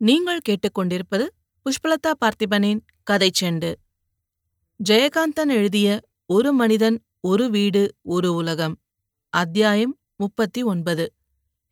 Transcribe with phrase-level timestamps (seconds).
[0.00, 1.26] நீங்கள் கேட்டுக்கொண்டிருப்பது
[1.66, 2.80] புஷ்பலதா பார்த்திபனின்
[3.40, 3.70] செண்டு.
[4.80, 8.74] ஜெயகாந்தன் எழுதிய ஒரு மனிதன் ஒரு வீடு ஒரு உலகம்.
[9.32, 11.04] அத்தியாயம் முப்பத்தி ஒன்பது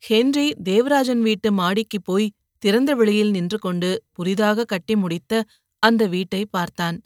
[0.03, 5.45] ஹென்றி தேவராஜன் வீட்டு மாடிக்கு போய் திறந்த வெளியில் நின்று கொண்டு புதிதாக கட்டி முடித்த
[5.79, 6.99] அந்த வீட்டை பார்த்தான்.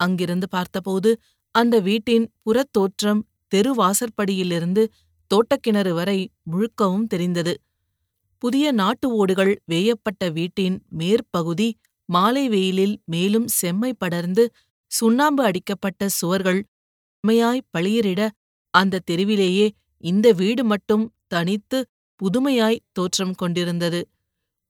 [0.00, 1.12] அங்கிருந்து பார்த்தபோது
[1.54, 4.84] அந்த வீட்டின் புறத்தோற்றம் தெரு வாசற்படியிலிருந்து
[5.30, 6.18] தோட்டக்கிணறு வரை
[6.52, 7.54] முழுக்கவும் தெரிந்தது.
[8.42, 11.68] புதிய நாட்டு ஓடுகள் வேயப்பட்ட வீட்டின் மேற்பகுதி
[12.08, 14.44] மாலை வெயிலில் மேலும் செம்மை படர்ந்து
[14.90, 16.60] சுண்ணாம்பு அடிக்கப்பட்ட சுவர்கள்
[17.24, 18.22] உண்மையாய் பளியரிட
[18.74, 19.66] அந்த தெருவிலேயே
[20.04, 21.78] இந்த வீடு மட்டும் தனித்து
[22.20, 24.00] புதுமையாய் தோற்றம் கொண்டிருந்தது.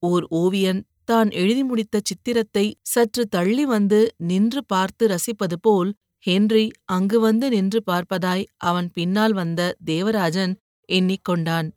[0.03, 3.99] ஓர் ஓவியன் தான் எழுதி முடித்த சித்திரத்தை சற்று தள்ளி வந்து
[4.29, 5.91] நின்று பார்த்து ரசிப்பது போல்
[6.25, 10.53] ஹென்றி அங்கு வந்து நின்று பார்ப்பதாய் அவன் பின்னால் வந்த தேவராஜன்
[10.89, 11.67] எண்ணிக்கொண்டான்.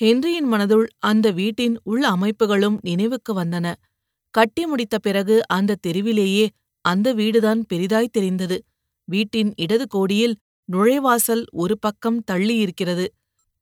[0.00, 3.66] ஹென்ரியின் மனதுள் அந்த வீட்டின் உள் அமைப்புகளும் நினைவுக்கு வந்தன.
[4.34, 6.44] கட்டி முடித்த பிறகு அந்த தெருவிலேயே
[6.84, 8.56] அந்த வீடுதான் பெரிதாய் தெரிந்தது.
[9.08, 10.34] வீட்டின் இடது கோடியில்
[10.68, 13.06] நுழைவாசல் ஒரு பக்கம் தள்ளியிருக்கிறது.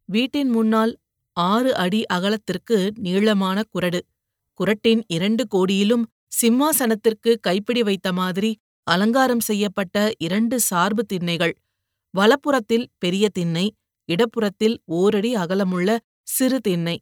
[0.08, 0.92] வீட்டின் முன்னால்
[1.36, 4.00] ஆறு அடி அகலத்திற்கு நீளமான குரடு.
[4.60, 6.04] குரட்டின் இரண்டு கோடியிலும்
[6.40, 8.50] சிம்மாசனத்திற்கு கைப்பிடி வைத்த மாதிரி
[8.86, 11.54] அலங்காரம் செய்யப்பட்ட இரண்டு சார்பு திண்ணைகள்.
[12.14, 13.66] வலப்புறத்தில் பெரிய திண்ணை
[14.08, 15.90] இடப்புறத்தில் ஓரடி அகலமுள்ள
[16.28, 16.96] சிறு திண்ணை.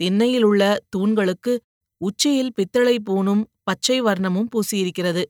[0.00, 1.52] திண்ணையிலுள்ள தூண்களுக்கு
[2.00, 5.22] உச்சியில் பித்தளை பூணும் பச்சை வர்ணமும் பூசியிருக்கிறது.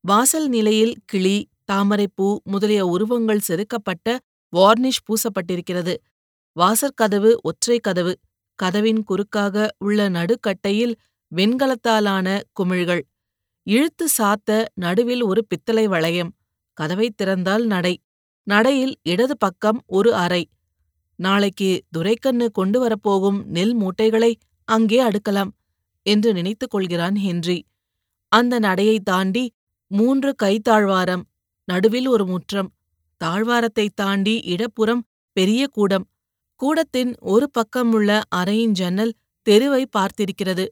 [0.00, 4.08] வாசல் நிலையில் கிளி தாமரைப்பூ முதலிய உருவங்கள் செதுக்கப்பட்ட
[4.52, 5.94] வார்னிஷ் பூசப்பட்டிருக்கிறது.
[6.56, 8.14] வாசற்கதவு ஒற்றை கதவு.
[8.58, 10.94] கதவின் குறுக்காக உள்ள நடுக்கட்டையில்
[11.32, 13.02] வெண்கலத்தாலான குமிழ்கள்.
[13.66, 16.32] இழுத்து சாத்த நடுவில் ஒரு பித்தளை வளையம்.
[16.72, 17.94] கதவை திறந்தால் நடை.
[18.46, 20.42] நடையில் இடது பக்கம் ஒரு அறை.
[21.18, 24.32] நாளைக்கு துரைக்கண்ணு கொண்டு வரப்போகும் நெல் மூட்டைகளை
[24.68, 25.52] அங்கே அடுக்கலாம்
[26.06, 27.58] என்று நினைத்துக் கொள்கிறான் ஹென்றி.
[28.32, 29.44] அந்த நடையை தாண்டி
[29.90, 31.24] மூன்று கைத்தாழ்வாரம்
[31.68, 32.70] நடுவில் ஒரு முற்றம்
[33.20, 35.02] தாழ்வாரத்தை தாண்டி இடப்புறம்
[35.36, 36.06] பெரிய கூடம்
[36.60, 39.14] கூடத்தின் ஒரு பக்கமுள்ள அறையின் ஜன்னல்
[39.46, 40.64] தெருவை பார்த்திருக்கிறது.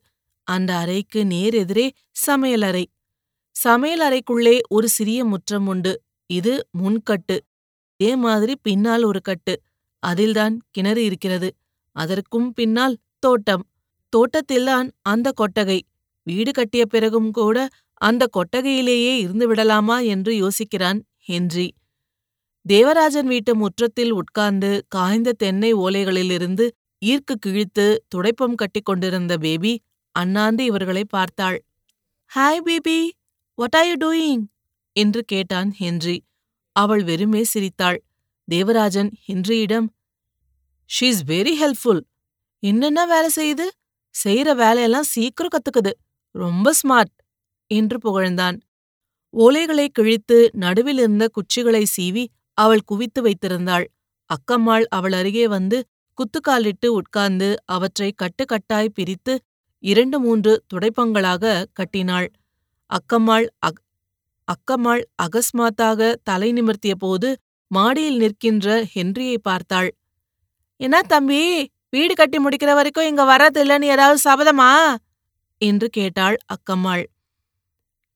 [0.47, 1.87] அந்த அறைக்கு நேர் எதிரே
[2.27, 2.85] சமையலறை.
[3.57, 5.93] சமையலறைக்குள்ளே ஒரு சிறிய முற்றம் உண்டு.
[6.31, 7.37] இது முன்கட்டு.
[8.01, 9.55] இதே மாதிரி பின்னால் ஒரு கட்டு.
[10.11, 11.49] அதில்தான் கிணறு இருக்கிறது.
[11.97, 13.65] அதற்கும் பின்னால் தோட்டம்.
[14.13, 15.81] தோட்டத்தில்தான் அந்த கொட்டகை.
[16.27, 17.69] வீடு கட்டிய பிறகும் கூட
[18.01, 21.67] அந்த கொட்டகையிலேயே இருந்து விடலாமா என்று யோசிக்கிறான் ஹென்றி.
[22.67, 26.67] தேவராஜன் வீட்டு முற்றத்தில் உட்கார்ந்து காய்ந்த தென்னை ஓலைகளிலிருந்து
[27.07, 29.73] ஈர்க்கு கிழித்து துடைப்பம் கட்டிக் கொண்டிருந்த பேபி
[30.15, 31.59] அண்ணாந்து இவர்களை பார்த்தாள்.
[32.31, 32.99] Hi baby.
[33.59, 34.45] What are you doing
[34.97, 36.17] என்று கேட்டான் ஹென்றி.
[36.77, 37.99] அவள் வெறுமே சிரித்தாள்.
[38.49, 39.87] தேவராஜன் ஹென்றியிடம்
[40.91, 42.03] ஷீ இஸ் வெரி ஹெல்ப்ஃபுல்
[42.63, 43.67] என்னென்ன வேலை செய்யுது?
[44.15, 45.93] செய்யற வேலையெல்லாம் சீக்கிரம் கத்துக்குது.
[46.35, 47.13] ரொம்ப ஸ்மார்ட்
[47.71, 48.57] என்று புகழ்ந்தான்.
[49.35, 52.25] ஓலைகளை கிழித்து நடுவில் இருந்த குச்சிகளை சீவி
[52.59, 53.87] அவள் குவித்து வைத்திருந்தாள்.
[54.31, 55.79] அக்கம்மாள் அவள் அருகே வந்து
[56.19, 59.35] குத்துக்காலிட்டு உட்கார்ந்து அவற்றை கட்டுக்கட்டாய் பிரித்து
[59.85, 62.29] இரண்டு மூன்று துடைப்பங்களாக கட்டினாள்.
[62.91, 63.81] அக்கம்மாள் அக்
[64.49, 67.29] அக்கம்மாள் அகஸ்மாத்தாக தலை நிமிர்த்திய போது
[67.71, 69.91] மாடியில் நிற்கின்ற ஹென்ரியை பார்த்தாள்.
[70.81, 71.43] என்ன தம்பி?
[71.91, 74.71] வீடு கட்டி முடிக்கிற வரைக்கும் இங்க வர்றதில்லன்னு ஏதாவது சபதமா?
[75.61, 77.05] என்று கேட்டாள் அக்கம்மாள்.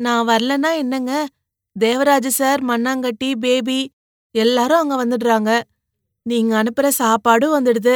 [0.01, 1.13] நான் வரலன்னா என்னங்க?
[1.77, 3.81] தேவராஜ சார் மண்ணாங்கட்டி பேபி
[4.35, 5.51] எல்லாரும் அங்க வந்துடுறாங்க.
[6.27, 7.95] நீங்க அனுப்புற சாப்பாடும் வந்துடுது.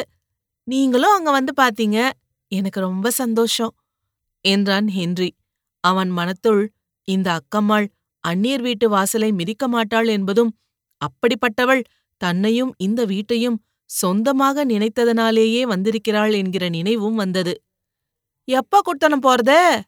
[0.69, 1.99] நீங்களும் அங்க வந்து பாத்தீங்க.
[2.53, 3.73] எனக்கு ரொம்ப சந்தோஷம்
[4.45, 5.31] என்றான் ஹென்றி.
[5.85, 6.63] அவன் மனத்துள்
[7.09, 7.87] இந்த அக்கம்மாள்
[8.25, 10.53] அந்நியர் வீட்டு வாசலை மிதிக்க மாட்டாள் என்பதும்
[11.01, 11.83] அப்படிப்பட்டவள்
[12.21, 13.59] தன்னையும் இந்த வீட்டையும்
[13.91, 17.55] சொந்தமாக நினைத்ததனாலேயே வந்திருக்கிறாள் என்கிற நினைவும் வந்தது.
[18.45, 19.81] எப்ப குடுத்தனம் போறத?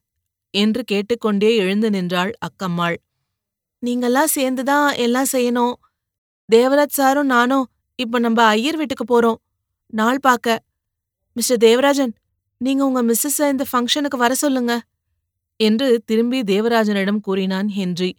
[0.51, 2.97] என்று கேட்டுக்கொண்டே எழுந்து நின்றாள் அக்கம்மாள்.
[3.83, 5.75] நீங்கெல்லாம் சேர்ந்துதான் எல்லாம் செய்யணும்.
[6.49, 7.67] தேவராஜ் சாரும் நானும்
[7.99, 9.41] இப்ப நம்ம ஐயர் வீட்டுக்கு போறோம்.
[9.93, 10.65] நாள் பார்க்க
[11.33, 12.15] மிஸ்டர் தேவராஜன்
[12.61, 14.81] நீங்க உங்க மிஸ்ஸஸ இந்த ஃபங்க்ஷனுக்கு வர சொல்லுங்க.
[15.57, 18.11] என்று திரும்பி தேவராஜனிடம் கூறினான் ஹென்றி.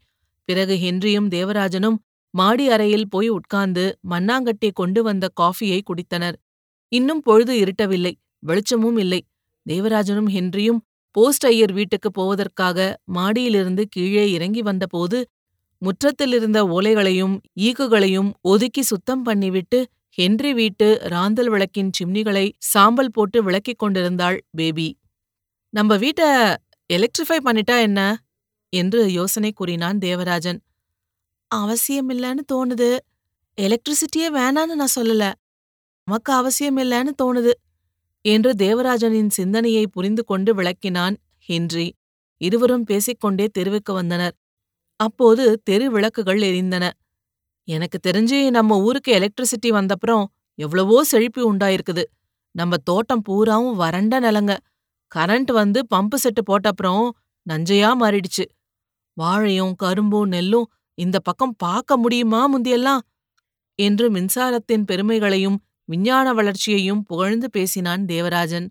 [0.46, 1.98] பிறகு ஹென்ரியும் தேவராஜனும்
[2.36, 6.38] மாடி அறையில் போய் உட்கார்ந்து மண்ணாங்கட்டி கொண்டு வந்த காஃபியை குடித்தனர்.
[6.92, 9.22] இன்னும் பொழுது இருட்டவில்லை வெளிச்சமும் இல்லை.
[9.66, 10.82] தேவராஜனும் ஹென்ரியும்
[11.16, 12.78] போஸ்ட் ஐயர் வீட்டுக்கு போவதற்காக
[13.14, 15.20] மாடியிலிருந்து கீழே இறங்கி வந்தபோது
[15.82, 19.80] முற்றத்திலிருந்த ஓலைகளையும் ஈக்குகளையும் ஒதுக்கி சுத்தம் பண்ணிவிட்டு
[20.18, 24.88] ஹென்றி வீட்டு ராந்தல் விளக்கின் சிம்னிகளை சாம்பல் போட்டு விளக்கிக் கொண்டிருந்தாள் பேபி.
[25.74, 26.22] நம்ம வீட்ட
[26.90, 28.02] எலக்ட்ரிஃபை பண்ணிட்டா என்ன?
[28.74, 30.60] என்று யோசனை கூறினான் தேவராஜன்.
[31.52, 32.98] அவசியமில்லன்னு தோணுது.
[33.58, 35.34] எலக்ட்ரிசிட்டியே வேணான்னு நான் சொல்லல.
[36.08, 37.52] நமக்கு அவசியமில்லன்னு தோணுது.
[38.26, 41.88] என்று தேவராஜனின் சிந்தனையை புரிந்து கொண்டு விளக்கினான் ஹென்றி.
[42.42, 44.36] இருவரும் பேசிக்கொண்டே தெருவுக்கு வந்தனர்.
[45.00, 46.92] அப்போது தெரு விளக்குகள் எரிந்தன.
[47.68, 50.26] எனக்கு தெரிஞ்சு நம்ம ஊருக்கு எலக்ட்ரிசிட்டி வந்தப்புறம்
[50.60, 52.04] எவ்வளவோ செழிப்பு உண்டாயிருக்குது.
[52.52, 54.58] நம்ம தோட்டம் பூராவும் வறண்ட நிலங்க.
[55.16, 57.10] கரண்ட் வந்து பம்பு செட்டு போட்டப்புறம்
[57.50, 58.46] நஞ்சையா மாறிடுச்சு.
[59.18, 63.04] வாழையும் கரும்பும் நெல்லும் இந்த பக்கம் பார்க்க முடியுமா முந்தியெல்லாம்?
[63.80, 68.68] என்று மின்சாரத்தின் பெருமைகளையும் விஞ்ஞான வளர்ச்சியையும் புகழ்ந்து பேசினான் தேவராஜன்.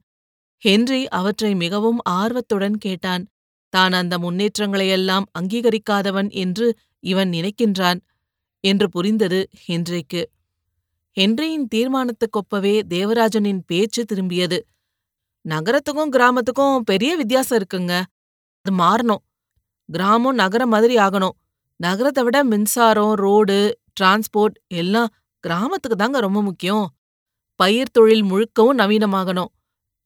[0.63, 3.25] ஹென்றி அவற்றை மிகவும் ஆர்வத்துடன் கேட்டான்.
[3.69, 6.67] தான் அந்த முன்னேற்றங்களையெல்லாம் அங்கீகரிக்காதவன் என்று
[7.01, 8.01] இவன் நினைக்கின்றான்
[8.65, 10.23] என்று புரிந்தது ஹென்றிக்கு.
[11.17, 14.59] ஹென்ரியின் தீர்மானத்துக்கொப்பவே தேவராஜனின் பேச்சு திரும்பியது.
[15.45, 18.03] நகரத்துக்கும் கிராமத்துக்கும் பெரிய வித்தியாசம் இருக்குங்க.
[18.65, 19.23] அது மாறணும்.
[19.89, 21.37] கிராமம் நகரம் மாதிரி ஆகணும்.
[21.81, 25.11] நகரத்தை விட மின்சாரம் ரோடு டிரான்ஸ்போர்ட் எல்லாம்
[25.45, 26.87] கிராமத்துக்கு தாங்க ரொம்ப முக்கியம்.
[27.61, 29.51] பயிர் தொழில் முழுக்கவும் நவீனமாகணும்.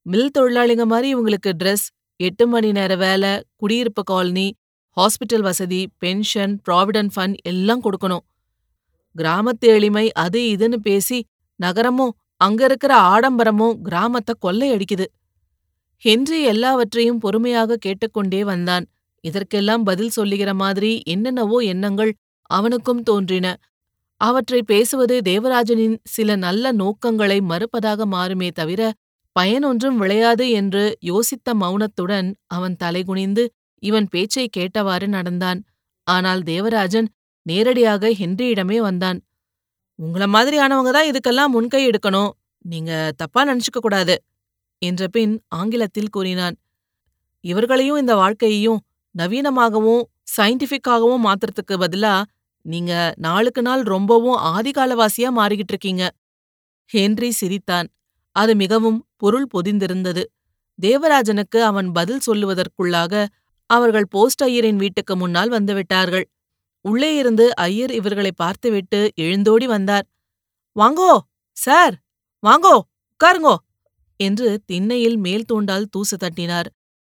[0.03, 1.87] மில் தொழிலாளிங்க மாதிரி இவங்களுக்கு ட்ரெஸ்
[2.17, 4.57] எட்டு மணி நேர வேலை குடியிருப்பு காலனி
[4.97, 8.25] ஹாஸ்பிட்டல் வசதி பென்ஷன் ப்ராவிடன்ட் ஃபண்ட் எல்லாம் கொடுக்கணும்.
[9.17, 11.19] கிராமத்து எளிமை அது இதுன்னு பேசி
[11.61, 15.07] நகரமும் அங்க இருக்கிற ஆடம்பரமும் கிராமத்தை கொள்ளையடிக்குது.
[16.03, 18.85] ஹென்றி எல்லாவற்றையும் பொறுமையாக கேட்டுக்கொண்டே வந்தான்.
[19.25, 22.13] இதற்கெல்லாம் பதில் சொல்லுகிற மாதிரி என்னென்னவோ எண்ணங்கள்
[22.51, 23.47] அவனுக்கும் தோன்றின.
[24.21, 28.81] அவற்றை பேசுவது தேவராஜனின் சில நல்ல நோக்கங்களை மறுப்பதாக மாறுமே தவிர
[29.37, 33.45] பயனொன்றும் விளையாது என்று யோசித்த மௌனத்துடன் அவன் தலைகுனிந்து
[33.83, 35.61] இவன் பேச்சை கேட்டவாறு நடந்தான்.
[36.07, 37.09] ஆனால் தேவராஜன்
[37.47, 39.19] நேரடியாக ஹென்ரியிடமே வந்தான்.
[39.99, 42.33] உங்கள மாதிரியானவங்க தான் இதுக்கெல்லாம் முன்கை எடுக்கணும்.
[42.65, 44.15] நீங்க தப்பா நினைச்சுக்க கூடாது
[44.83, 46.57] என்ற பின் ஆங்கிலத்தில் கூறினான்.
[47.45, 48.81] இவர்களையும் இந்த வாழ்க்கையையும்
[49.15, 50.03] நவீனமாகவும்
[50.37, 52.15] சயின்டிஃபிக்காகவும் மாத்துறதுக்கு பதிலா
[52.65, 56.05] நீங்க நாளுக்கு நாள் ரொம்பவும் ஆதிகாலவாசியா மாறிக்கிட்டு இருக்கீங்க.
[56.91, 57.89] ஹென்றி சிரித்தான்.
[58.37, 60.23] அது மிகவும் பொருள் பொதிந்திருந்தது.
[60.79, 63.15] தேவராஜனுக்கு அவன் பதில் சொல்லுவதற்குள்ளாக
[63.71, 66.27] அவர்கள் போஸ்ட் ஐயரின் வீட்டுக்கு முன்னால் வந்துவிட்டார்கள்
[66.85, 70.07] உள்ளே இருந்து ஐயர் இவர்களை பார்த்துவிட்டு எழுந்தோடி வந்தார்.
[70.77, 71.13] வாங்கோ
[71.57, 71.97] சார்!
[72.43, 72.77] வாங்கோ!
[73.13, 73.57] உட்காருங்கோ!
[74.21, 76.69] என்று திண்ணையில் மேல் தூண்டால் தூசு தட்டினார்.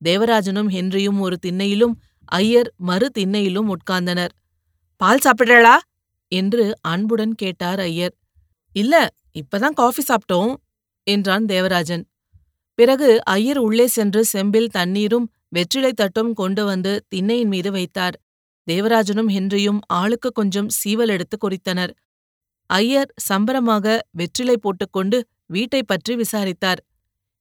[0.05, 1.95] தேவராஜனும் ஹென்ரியும் ஒரு திண்ணையிலும்
[2.25, 4.33] ஐயர் மறு திண்ணையிலும் உட்கார்ந்தனர்.
[5.01, 5.77] பால் சாப்பிடுறாளா?
[6.33, 8.15] என்று அன்புடன் கேட்டார் ஐயர்.
[8.77, 8.95] இல்ல
[9.41, 10.53] இப்பதான் காஃபி சாப்பிட்டோம்
[11.07, 12.05] என்றான் தேவராஜன்.
[12.75, 18.17] பிறகு ஐயர் உள்ளே சென்று செம்பில் தண்ணீரும் வெற்றிலை தட்டும் கொண்டு வந்து திண்ணையின் மீது வைத்தார்.
[18.67, 21.93] தேவராஜனும் ஹென்ரியும் ஆளுக்கு கொஞ்சம் சீவல் எடுத்து குறித்தனர்
[22.71, 26.81] ஐயர் சம்பரமாக வெற்றிலை போட்டுக்கொண்டு வீட்டை பற்றி விசாரித்தார்.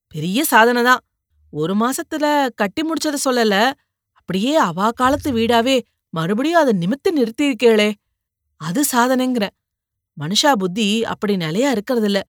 [0.07, 1.03] பெரிய சாதனைதான்
[1.51, 3.71] ஒரு மாசத்துல கட்டி முடிச்சத சொல்லல.
[4.13, 7.93] அப்படியே அவா காலத்து வீடாவே மறுபடியும் அதை நிமித்து நிறுத்தியிருக்கேளே.
[8.57, 9.47] அது சாதனைங்கிற.
[10.17, 12.19] மனுஷா புத்தி அப்படி நிலையா இருக்கறதில்ல.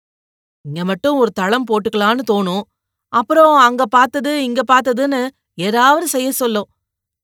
[0.62, 2.62] இங்க மட்டும் ஒரு தளம் போட்டுக்கலான்னு தோணும்.
[3.08, 6.68] அப்புறம் அங்க பார்த்தது இங்க பார்த்ததுன்னு ஏதாவது செய்ய சொல்லும்.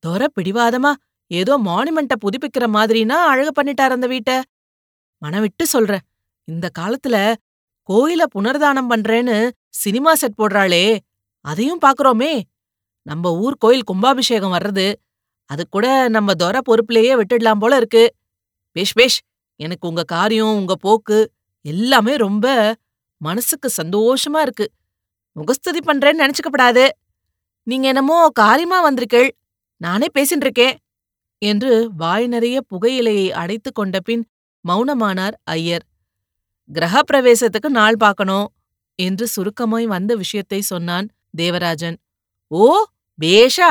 [0.06, 0.92] தொர பிடிவாதமா
[1.26, 4.42] ஏதோ மானுமெண்ட்ட புதுப்பிக்கிற மாதிரினா அழகு பண்ணிட்டார் அந்த வீட்ட.
[5.22, 6.00] மனவிட்டு சொல்றேன்.
[6.44, 7.34] இந்த காலத்துல
[7.88, 10.98] கோயில புனர்தானம் பண்றேன்னு சினிமா செட் போடுறாளே.
[11.46, 12.32] அதையும் பாக்குறோமே.
[13.06, 14.86] நம்ம ஊர் கோயில் கும்பாபிஷேகம் வர்றது
[15.50, 18.04] அது கூட நம்ம தொர பொறுப்புலயே விட்டுடலாம் போல இருக்கு.
[18.76, 19.18] பேஷ் பேஷ்
[19.60, 21.18] எனக்கு உங்க காரியம் உங்க போக்கு
[21.64, 22.46] எல்லாமே ரொம்ப
[23.20, 24.66] மனசுக்கு சந்தோஷமா இருக்கு.
[25.36, 26.84] முகஸ்துதி பண்றேன்னு நினைச்சுக்கப்படாது.
[27.66, 29.30] நீங்க என்னமோ காரியமா வந்திருக்கேள்.
[29.80, 30.76] நானே பேசின்னு இருக்கேன்
[31.42, 34.24] என்று வாய் நிறைய புகையிலையை அடைத்துக் கொண்ட பின்
[34.64, 35.84] மௌனமானார் ஐயர்.
[36.70, 38.46] கிரகப்பிரவேசத்துக்கு நாள் பார்க்கணும்
[38.98, 41.96] என்று சுருக்கமாய் வந்த விஷயத்தை சொன்னான் தேவராஜன்
[42.50, 42.66] ஓ
[43.18, 43.70] பேஷா!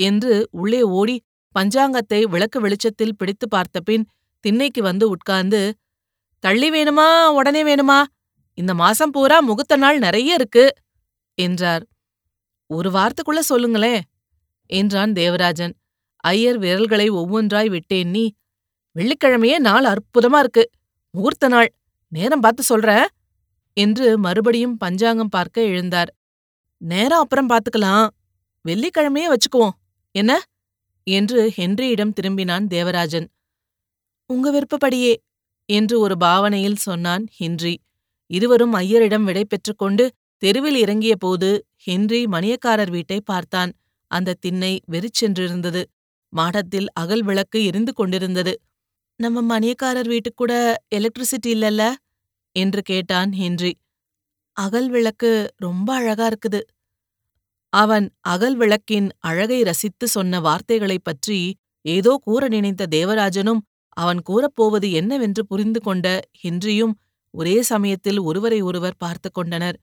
[0.00, 1.16] என்று உள்ளே ஓடி
[1.54, 4.04] பஞ்சாங்கத்தை விளக்கு வெளிச்சத்தில் பிடித்து பார்த்த பின்
[4.44, 5.60] திண்ணைக்கு வந்து உட்கார்ந்து
[6.44, 7.98] தள்ளி வேணுமா உடனே வேணுமா?
[8.58, 10.64] இந்த மாசம் பூரா முகூர்த்த நாள் நிறைய இருக்கு
[11.38, 11.84] என்றார்.
[12.70, 14.02] ஒரு வாரத்துக்குள்ள சொல்லுங்களேன்
[14.70, 15.74] என்றான் தேவராஜன்.
[16.24, 18.24] ஐயர் விரல்களை ஒவ்வொன்றாய் விட்டேன் நீ.
[18.96, 20.64] வெள்ளிக்கிழமையே நாள் அற்புதமா இருக்கு.
[21.14, 21.70] முகூர்த்த நாள்.
[22.12, 22.90] நேரம் பார்த்து சொல்ற
[23.76, 26.10] என்று மறுபடியும் பஞ்சாங்கம் பார்க்க எழுந்தார்.
[26.82, 28.08] நேரம் அப்புறம் பார்த்துக்கலாம்
[28.68, 29.76] வெள்ளிக்கிழமையே வச்சுக்குவோம்.
[30.10, 30.42] என்ன?
[31.06, 33.28] என்று ஹென்ரியிடம் திரும்பினான் தேவராஜன்.
[34.26, 35.12] உங்க விருப்பப்படியே
[35.68, 37.74] என்று ஒரு பாவனையில் சொன்னான் ஹென்றி.
[38.26, 39.44] இருவரும் ஐயரிடம் விடை
[39.76, 43.72] கொண்டு தெருவில் இறங்கிய போது ஹென்றி மணியக்காரர் வீட்டை பார்த்தான்.
[44.06, 45.84] அந்த திண்ணை வெறிச்சென்றிருந்தது
[46.28, 48.60] மாடத்தில் அகல் விளக்கு எரிந்து கொண்டிருந்தது.
[49.16, 51.92] நம்ம மணியக்காரர் வீட்டுக்கு கூட எலக்ட்ரிசிட்டி இல்லல்ல?
[52.56, 53.72] என்று கேட்டான் ஹென்றி.
[54.56, 56.60] அகல் விளக்கு ரொம்ப அழகா இருக்குது.
[57.72, 61.38] அவன் அகல் விளக்கின் அழகை ரசித்து சொன்ன வார்த்தைகளைப் பற்றி
[61.84, 63.60] ஏதோ கூற நினைத்த தேவராஜனும்
[63.96, 66.06] அவன் கூறப்போவது என்னவென்று புரிந்து கொண்ட
[66.44, 66.94] ஹென்றியும்
[67.34, 69.78] ஒரே சமயத்தில் ஒருவரை ஒருவர் பார்த்து கொண்டனர்.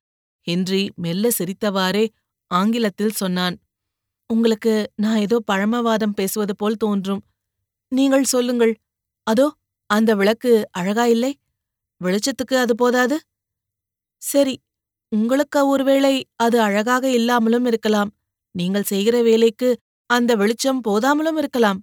[0.47, 2.05] ஹென்றி மெல்ல சிரித்தவாறே
[2.51, 3.55] ஆங்கிலத்தில் சொன்னான்
[4.29, 7.23] உங்களுக்கு நான் ஏதோ பழமவாதம் பேசுவது போல் தோன்றும்.
[7.91, 8.73] நீங்கள் சொல்லுங்கள்.
[9.27, 9.47] அதோ
[9.89, 11.31] அந்த விளக்கு அழகா இல்லை?
[12.01, 13.17] வெளிச்சத்துக்கு அது போதாது?
[14.21, 14.55] சரி
[15.11, 18.11] உங்களுக்கு ஒருவேளை அது அழகாக இல்லாமலும் இருக்கலாம்.
[18.55, 19.69] நீங்கள் செய்கிற வேலைக்கு
[20.09, 21.79] அந்த வெளிச்சம் போதாமலும் இருக்கலாம்.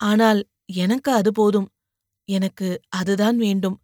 [0.00, 0.40] ஆனால்
[0.74, 1.68] எனக்கு அது போதும்.
[2.28, 3.76] எனக்கு அதுதான் வேண்டும்.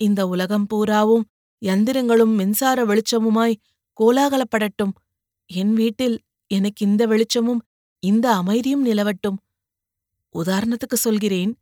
[0.00, 1.24] இந்த உலகம் பூராவும்
[1.62, 3.60] யந்திரங்களும் மின்சார வெளிச்சமுமாய்
[3.98, 4.94] கோலாகலப்படட்டும்.
[5.50, 6.16] என் வீட்டில்
[6.50, 7.62] எனக்கு இந்த வெளிச்சமும்
[8.02, 9.38] இந்த அமைதியும் நிலவட்டும்.
[10.34, 11.52] உதாரணத்துக்கு சொல்கிறேன்.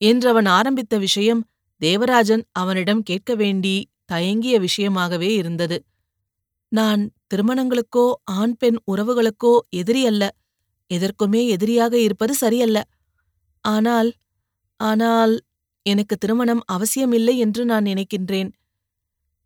[0.00, 1.42] என்றவன் ஆரம்பித்த விஷயம்
[1.80, 3.74] தேவராஜன் அவனிடம் கேட்க வேண்டி
[4.10, 5.76] தயங்கிய விஷயமாகவே இருந்தது.
[6.72, 7.02] நான்
[7.32, 8.06] திருமணங்களுக்கோ
[8.38, 10.24] ஆண் பெண் உறவுகளுக்கோ எதிரி அல்ல.
[10.90, 12.78] எதற்குமே எதிரியாக இருப்பது சரியல்ல.
[13.64, 14.10] ஆனால்
[14.80, 15.34] ஆனால்
[15.86, 18.50] எனக்கு திருமணம் அவசியமில்லை என்று நான் நினைக்கின்றேன்.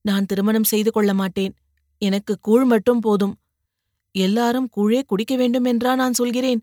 [0.05, 1.53] நான் திருமணம் செய்து கொள்ள மாட்டேன்.
[2.03, 3.35] எனக்கு கூழ் மட்டும் போதும்.
[4.15, 6.61] எல்லாரும் கூழே குடிக்க வேண்டும் என்றா நான் சொல்கிறேன்.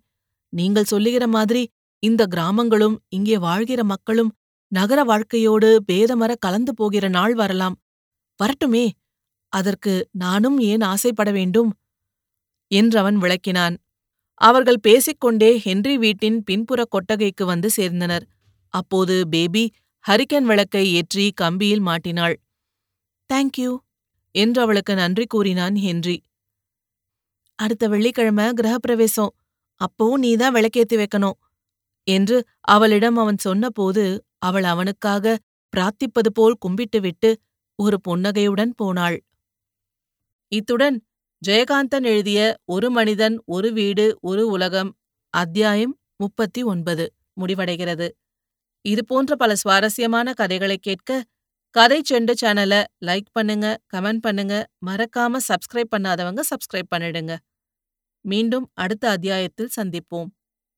[0.54, 1.64] நீங்கள் சொல்லுகிற மாதிரி
[2.04, 4.32] இந்த கிராமங்களும் இங்கே வாழ்கிற மக்களும்
[4.72, 7.76] நகர வாழ்க்கையோடு பேதமர கலந்து போகிற நாள் வரலாம்.
[8.42, 8.86] வரட்டுமே
[9.54, 11.72] அதற்கு நானும் ஏன் ஆசைப்பட வேண்டும்?
[12.72, 13.76] என்றவன் விளக்கினான்.
[14.42, 18.26] அவர்கள் பேசிக்கொண்டே ஹென்றி வீட்டின் பின்புற கொட்டகைக்கு வந்து சேர்ந்தனர்.
[18.74, 19.64] அப்போது பேபி
[20.06, 22.36] ஹரிக்கன் விளக்கை ஏற்றி கம்பியில் மாட்டினாள்.
[23.30, 23.72] தேங்க்யூ
[24.36, 26.18] என்று அவளுக்கு நன்றி கூறினான் ஹென்றி.
[27.60, 29.34] அடுத்த வெள்ளிக்கிழமை கிரகப்பிரவேசம்.
[29.82, 31.38] அப்பவும் நீதான் விளக்கேத்தி வைக்கணும்
[32.08, 34.04] என்று அவளிடம் அவன் சொன்னபோது
[34.40, 35.36] அவள் அவனுக்காக
[35.74, 37.30] பிரார்த்திப்பது போல் கும்பிட்டுவிட்டு
[37.80, 39.18] ஒரு புன்னகையுடன் போனாள்.
[40.52, 40.98] இத்துடன்
[41.48, 44.92] ஜெயகாந்தன் எழுதிய ஒரு மனிதன் ஒரு வீடு ஒரு உலகம்
[45.34, 48.08] அத்தியாயம் முப்பத்தி ஒன்பது முடிவடைகிறது.
[48.86, 51.24] இதுபோன்ற பல சுவாரஸ்யமான கதைகளை கேட்க
[51.76, 57.36] கதை செண்டு சேனலை லைக் பண்ணுங்க கமெண்ட் பண்ணுங்க மறக்காம சப்ஸ்கிரைப் பண்ணாதவங்க சப்ஸ்கிரைப் பண்ணிடுங்க.
[58.26, 60.30] மீண்டும் அடுத்த அத்தியாயத்தில் சந்திப்போம்.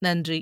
[0.02, 0.40] நன்றி.